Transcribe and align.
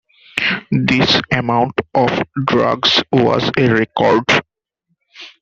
This 0.71 1.21
amount 1.31 1.73
of 1.93 2.09
drugs 2.47 3.03
was 3.11 3.51
a 3.55 3.69
record. 3.69 4.23